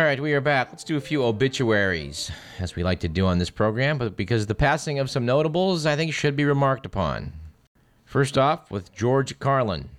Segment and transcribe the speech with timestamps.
[0.00, 0.68] right, we are back.
[0.70, 4.46] Let's do a few obituaries, as we like to do on this program, but because
[4.46, 7.34] the passing of some notables, I think, should be remarked upon.
[8.06, 9.90] First off, with George Carlin.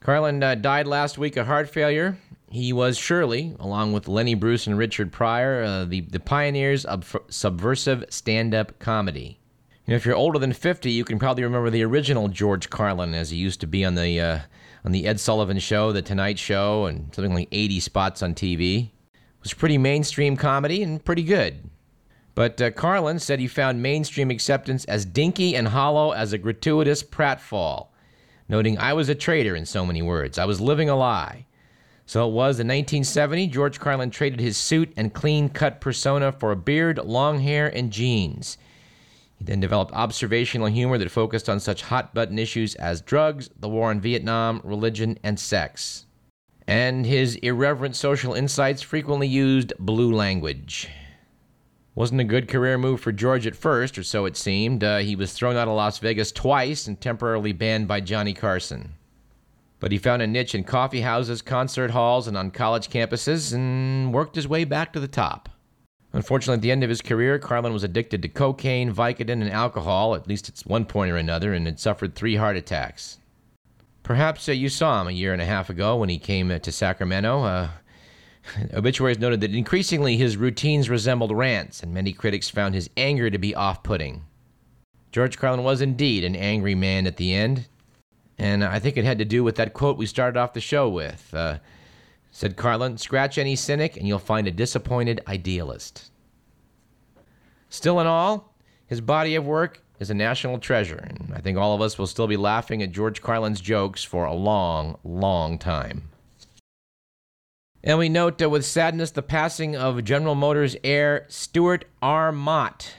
[0.00, 2.18] Carlin uh, died last week of heart failure.
[2.50, 7.16] He was surely, along with Lenny Bruce and Richard Pryor, uh, the, the pioneers of
[7.30, 9.38] subversive stand up comedy.
[9.86, 13.14] You know, if you're older than 50, you can probably remember the original George Carlin
[13.14, 14.38] as he used to be on the, uh,
[14.84, 18.90] on the Ed Sullivan Show, The Tonight Show, and something like 80 spots on TV.
[19.42, 21.70] Was pretty mainstream comedy and pretty good.
[22.34, 27.02] But uh, Carlin said he found mainstream acceptance as dinky and hollow as a gratuitous
[27.02, 27.88] pratfall,
[28.48, 30.38] noting, I was a traitor in so many words.
[30.38, 31.46] I was living a lie.
[32.06, 36.52] So it was in 1970, George Carlin traded his suit and clean cut persona for
[36.52, 38.56] a beard, long hair, and jeans.
[39.36, 43.68] He then developed observational humor that focused on such hot button issues as drugs, the
[43.68, 46.06] war in Vietnam, religion, and sex.
[46.68, 50.86] And his irreverent social insights frequently used blue language.
[51.94, 54.84] Wasn't a good career move for George at first, or so it seemed.
[54.84, 58.92] Uh, he was thrown out of Las Vegas twice and temporarily banned by Johnny Carson.
[59.80, 64.12] But he found a niche in coffee houses, concert halls, and on college campuses and
[64.12, 65.48] worked his way back to the top.
[66.12, 70.14] Unfortunately, at the end of his career, Carlin was addicted to cocaine, Vicodin, and alcohol,
[70.14, 73.16] at least at one point or another, and had suffered three heart attacks.
[74.08, 76.58] Perhaps uh, you saw him a year and a half ago when he came uh,
[76.60, 77.42] to Sacramento.
[77.42, 77.68] Uh,
[78.72, 83.36] Obituaries noted that increasingly his routines resembled rants, and many critics found his anger to
[83.36, 84.24] be off putting.
[85.12, 87.68] George Carlin was indeed an angry man at the end,
[88.38, 90.88] and I think it had to do with that quote we started off the show
[90.88, 91.28] with.
[91.34, 91.58] Uh,
[92.30, 96.10] said Carlin, scratch any cynic and you'll find a disappointed idealist.
[97.68, 98.54] Still in all,
[98.86, 102.06] his body of work is a national treasure, and I think all of us will
[102.06, 106.10] still be laughing at George Carlin's jokes for a long, long time.
[107.82, 112.32] And we note uh, with sadness the passing of General Motors heir Stewart R.
[112.32, 112.94] Mott,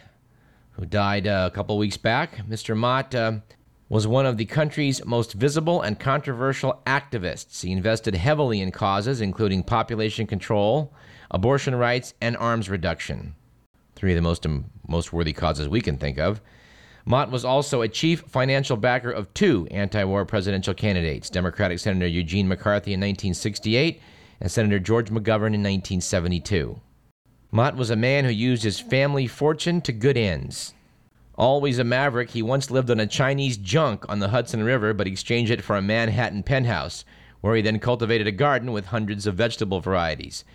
[0.71, 2.37] who died uh, a couple weeks back.
[2.47, 2.75] Mr.
[2.75, 3.39] Mott uh,
[3.89, 7.61] was one of the country's most visible and controversial activists.
[7.61, 10.93] He invested heavily in causes including population control,
[11.29, 13.35] abortion rights, and arms reduction.
[13.95, 16.39] Three of the most, um, most worthy causes we can think of.
[17.09, 22.05] Mott was also a chief financial backer of two anti war presidential candidates Democratic Senator
[22.05, 23.99] Eugene McCarthy in 1968
[24.39, 26.79] and Senator George McGovern in 1972.
[27.49, 30.75] Mott was a man who used his family fortune to good ends.
[31.33, 35.07] Always a maverick, he once lived on a Chinese junk on the Hudson River, but
[35.07, 37.05] exchanged it for a Manhattan penthouse,
[37.41, 40.45] where he then cultivated a garden with hundreds of vegetable varieties.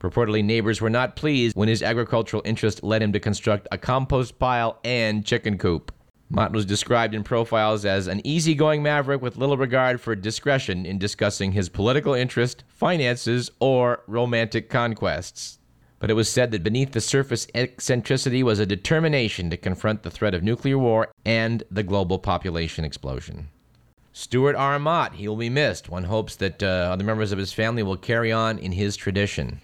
[0.00, 4.38] Reportedly, neighbors were not pleased when his agricultural interest led him to construct a compost
[4.38, 5.90] pile and chicken coop.
[6.34, 10.98] Mott was described in profiles as an easygoing maverick with little regard for discretion in
[10.98, 15.60] discussing his political interest, finances, or romantic conquests.
[16.00, 20.10] But it was said that beneath the surface eccentricity was a determination to confront the
[20.10, 23.48] threat of nuclear war and the global population explosion.
[24.12, 24.80] Stewart R.
[24.80, 25.88] Mott, he will be missed.
[25.88, 29.60] One hopes that uh, other members of his family will carry on in his tradition.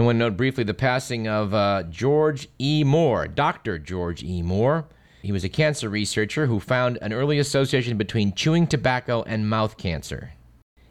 [0.00, 2.82] I one note briefly the passing of uh, George E.
[2.84, 3.78] Moore, Dr.
[3.78, 4.40] George E.
[4.40, 4.86] Moore.
[5.20, 9.76] He was a cancer researcher who found an early association between chewing tobacco and mouth
[9.76, 10.32] cancer.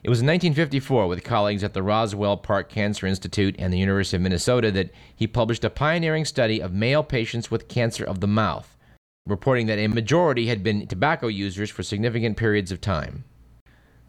[0.04, 4.16] It was in 1954 with colleagues at the Roswell Park Cancer Institute and the University
[4.16, 8.28] of Minnesota that he published a pioneering study of male patients with cancer of the
[8.28, 8.78] mouth,
[9.26, 13.24] reporting that a majority had been tobacco users for significant periods of time.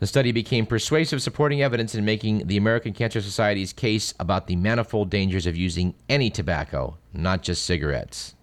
[0.00, 4.56] The study became persuasive supporting evidence in making the American Cancer Society's case about the
[4.56, 8.34] manifold dangers of using any tobacco, not just cigarettes.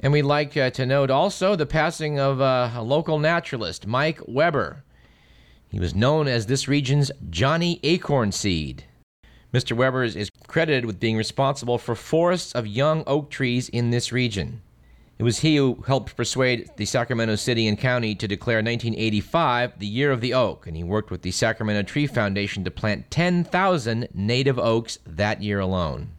[0.00, 4.20] And we'd like uh, to note also the passing of uh, a local naturalist, Mike
[4.26, 4.82] Weber.
[5.68, 8.86] He was known as this region's Johnny Acorn Seed.
[9.54, 9.76] Mr.
[9.76, 14.62] Weber is credited with being responsible for forests of young oak trees in this region.
[15.20, 19.86] It was he who helped persuade the Sacramento City and County to declare 1985 the
[19.86, 24.08] Year of the Oak, and he worked with the Sacramento Tree Foundation to plant 10,000
[24.14, 26.12] native oaks that year alone.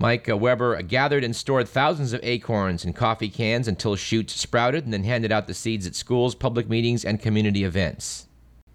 [0.00, 4.82] Mike uh, Weber gathered and stored thousands of acorns in coffee cans until shoots sprouted
[4.82, 8.26] and then handed out the seeds at schools, public meetings, and community events.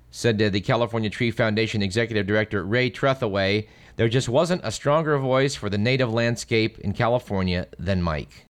[0.09, 3.67] Said uh, the California Tree Foundation Executive Director Ray Tretheway,
[3.97, 8.45] there just wasn't a stronger voice for the native landscape in California than Mike.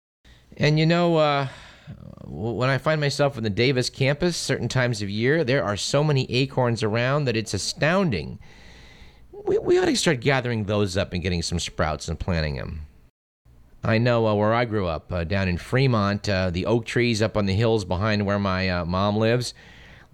[0.57, 1.49] And you know, uh,
[2.25, 6.05] when I find myself in the Davis campus certain times of year, there are so
[6.05, 8.39] many acorns around that it's astounding.
[9.33, 12.87] We, we ought to start gathering those up and getting some sprouts and planting them.
[13.83, 17.21] I know uh, where I grew up, uh, down in Fremont, uh, the oak trees
[17.21, 19.53] up on the hills behind where my uh, mom lives.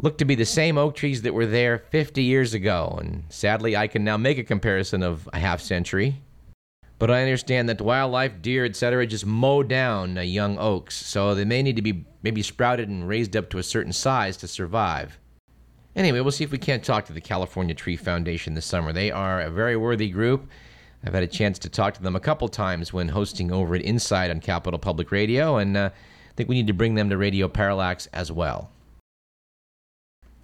[0.02, 3.76] look to be the same oak trees that were there 50 years ago, and sadly,
[3.76, 6.20] I can now make a comparison of a half century.
[7.00, 11.34] But I understand that the wildlife, deer, etc., just mow down uh, young oaks, so
[11.34, 14.46] they may need to be maybe sprouted and raised up to a certain size to
[14.46, 15.18] survive.
[15.96, 18.92] Anyway, we'll see if we can't talk to the California Tree Foundation this summer.
[18.92, 20.46] They are a very worthy group.
[21.02, 23.80] I've had a chance to talk to them a couple times when hosting over at
[23.80, 27.16] Inside on Capital Public Radio, and uh, I think we need to bring them to
[27.16, 28.70] Radio Parallax as well.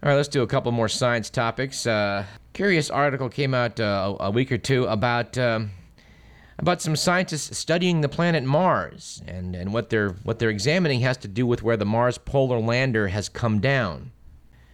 [0.02, 1.86] All right, let's do a couple more science topics.
[1.86, 2.24] Uh,
[2.54, 5.70] curious article came out uh, a week or two about um,
[6.58, 11.16] about some scientists studying the planet Mars, and, and what they're what they're examining has
[11.18, 14.12] to do with where the Mars polar lander has come down.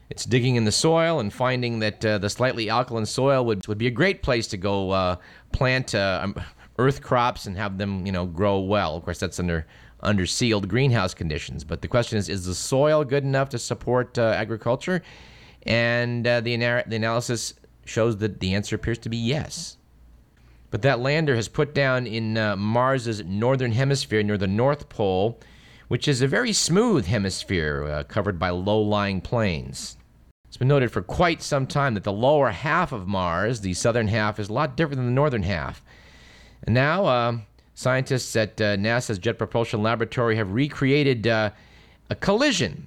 [0.09, 3.79] It's digging in the soil and finding that uh, the slightly alkaline soil would, would
[3.79, 5.17] be a great place to go uh,
[5.53, 6.37] plant uh, um,
[6.79, 8.95] earth crops and have them, you know, grow well.
[8.95, 9.67] Of course, that's under
[10.01, 11.65] under sealed greenhouse conditions.
[11.65, 15.03] But the question is, is the soil good enough to support uh, agriculture?
[15.65, 19.77] And uh, the, ana- the analysis shows that the answer appears to be yes.
[20.73, 25.39] But that lander has put down in uh, Mars's northern hemisphere near the North Pole,
[25.89, 29.99] which is a very smooth hemisphere covered by low-lying plains.
[30.49, 34.09] It's been noted for quite some time that the lower half of Mars, the southern
[34.09, 35.83] half, is a lot different than the northern half.
[36.65, 37.37] And now, uh,
[37.75, 41.51] scientists at uh, NASA's Jet Propulsion Laboratory have recreated uh,
[42.09, 42.87] a collision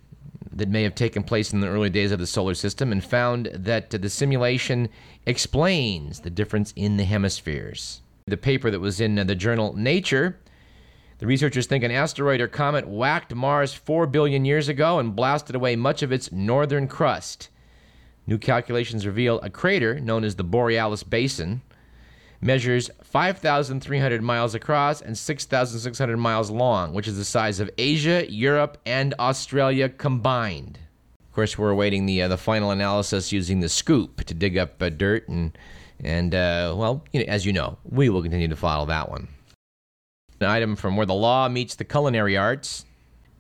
[0.56, 3.48] that may have taken place in the early days of the solar system and found
[3.54, 4.90] that the simulation
[5.26, 8.02] explains the difference in the hemispheres.
[8.26, 10.40] The paper that was in uh, the journal Nature
[11.18, 15.56] the researchers think an asteroid or comet whacked Mars 4 billion years ago and blasted
[15.56, 17.48] away much of its northern crust.
[18.28, 21.62] New calculations reveal a crater known as the Borealis Basin
[22.46, 28.78] measures 5,300 miles across and 6,600 miles long, which is the size of Asia, Europe,
[28.86, 30.78] and Australia combined.
[31.28, 34.82] Of course, we're awaiting the uh, the final analysis using the scoop to dig up
[34.82, 35.58] uh, dirt and
[36.02, 39.28] and uh, well, you know, as you know, we will continue to follow that one.
[40.40, 42.86] An item from where the law meets the culinary arts,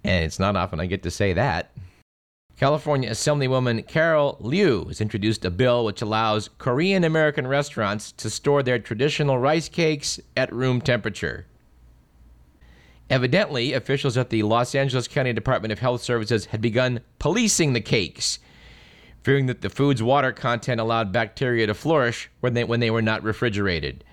[0.03, 1.71] and it's not often I get to say that.
[2.57, 8.63] California Assemblywoman Carol Liu has introduced a bill which allows Korean American restaurants to store
[8.63, 11.47] their traditional rice cakes at room temperature.
[13.09, 17.81] Evidently, officials at the Los Angeles County Department of Health Services had begun policing the
[17.81, 18.39] cakes,
[19.21, 23.01] fearing that the food's water content allowed bacteria to flourish when they, when they were
[23.01, 24.05] not refrigerated.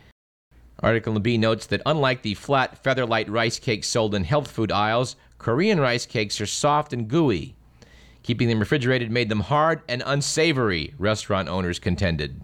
[0.81, 5.15] Article B notes that unlike the flat, feather-light rice cakes sold in health food aisles,
[5.39, 7.55] Korean rice cakes are soft and gooey
[8.23, 12.41] Keeping them refrigerated made them hard and unsavory, restaurant owners contended.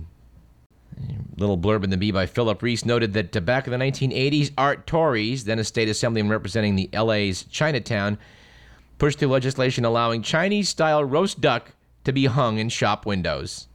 [0.98, 4.50] A little blurb in the Bee by Philip Reese noted that back in the 1980s,
[4.58, 8.18] Art Torres, then a state assemblyman representing the LA's Chinatown,
[8.98, 11.72] pushed through legislation allowing Chinese style roast duck
[12.02, 13.68] to be hung in shop windows.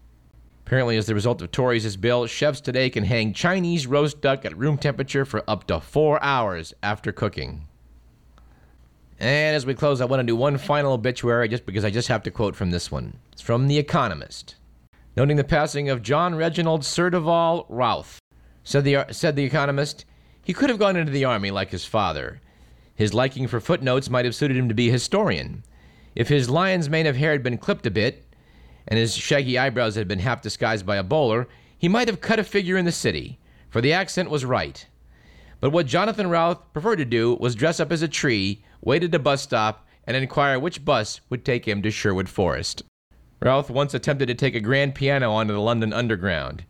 [0.65, 4.57] Apparently, as the result of Torres' bill, chefs today can hang Chinese roast duck at
[4.57, 7.67] room temperature for up to four hours after cooking.
[9.20, 12.08] And as we close, I want to do one final obituary just because I just
[12.08, 13.20] have to quote from this one.
[13.32, 14.55] It's from The Economist.
[15.15, 18.20] Noting the passing of John Reginald Surdeval Routh,
[18.63, 20.05] said the, said the Economist,
[20.43, 22.41] he could have gone into the army like his father.
[22.96, 25.63] His liking for footnotes might have suited him to be a historian.
[26.15, 28.25] If his lion's mane of hair had been clipped a bit,
[28.88, 32.39] and his shaggy eyebrows had been half disguised by a bowler, he might have cut
[32.39, 33.39] a figure in the city,
[33.70, 34.86] for the accent was right.
[35.60, 39.16] But what Jonathan Routh preferred to do was dress up as a tree wait at
[39.16, 42.84] a bus stop, and inquire which bus would take him to Sherwood Forest.
[43.40, 46.66] Routh once attempted to take a grand piano onto the London Underground,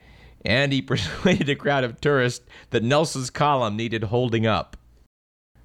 [0.46, 4.78] and he persuaded a crowd of tourists that Nelson's column needed holding up.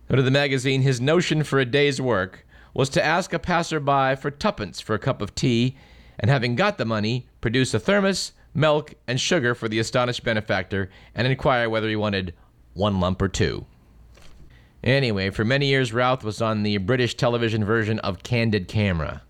[0.09, 4.31] Of the magazine, his notion for a day's work was to ask a passerby for
[4.31, 5.77] tuppence for a cup of tea,
[6.19, 10.91] and having got the money, produce a thermos, milk, and sugar for the astonished benefactor,
[11.15, 12.35] and inquire whether he wanted
[12.73, 13.67] one lump or two.
[14.85, 19.23] Anyway, for many years, Routh was on the British television version of Candid Camera.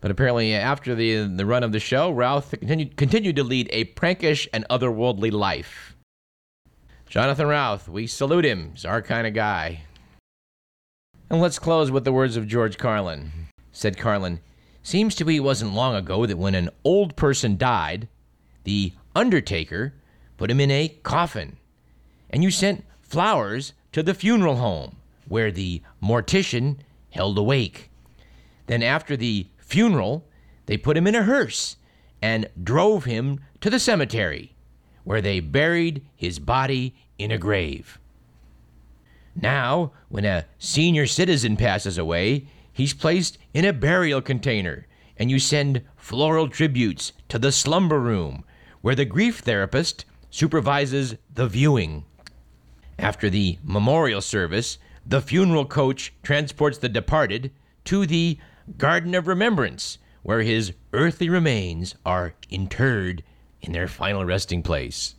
[0.00, 3.84] But apparently, after the, the run of the show, Routh continued, continued to lead a
[3.84, 5.96] prankish and otherworldly life.
[7.08, 8.70] Jonathan Routh, we salute him.
[8.72, 9.82] He's our kind of guy.
[11.28, 13.32] And let's close with the words of George Carlin.
[13.72, 14.40] Said Carlin,
[14.82, 18.08] Seems to me it wasn't long ago that when an old person died,
[18.62, 19.94] the undertaker
[20.36, 21.56] put him in a coffin.
[22.30, 24.94] And you sent flowers to the funeral home,
[25.26, 26.76] where the mortician
[27.12, 27.88] held a wake.
[28.66, 30.22] Then, after the funeral,
[30.66, 31.76] they put him in a hearse
[32.20, 34.54] and drove him to the cemetery,
[35.04, 37.98] where they buried his body in a grave.
[39.34, 44.86] Now, when a senior citizen passes away, he's placed in a burial container
[45.16, 48.44] and you send floral tributes to the slumber room,
[48.82, 52.04] where the grief therapist supervises the viewing.
[52.98, 57.52] After the memorial service, the funeral coach transports the departed
[57.84, 58.38] to the
[58.78, 63.22] Garden of Remembrance, where his earthly remains are interred
[63.60, 65.14] in their final resting place.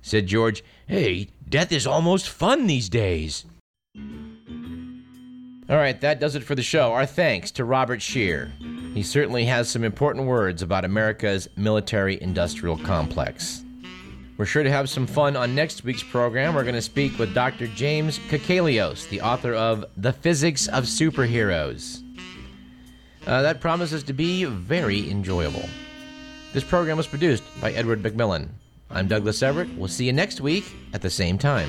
[0.00, 3.44] Said George, Hey, death is almost fun these days.
[5.68, 6.92] All right, that does it for the show.
[6.92, 8.52] Our thanks to Robert Scheer.
[8.94, 13.61] He certainly has some important words about America's military industrial complex.
[14.38, 16.54] We're sure to have some fun on next week's program.
[16.54, 17.66] We're going to speak with Dr.
[17.68, 22.02] James Kakalios, the author of The Physics of Superheroes.
[23.26, 25.68] Uh, that promises to be very enjoyable.
[26.52, 28.48] This program was produced by Edward McMillan.
[28.90, 29.68] I'm Douglas Everett.
[29.76, 31.68] We'll see you next week at the same time.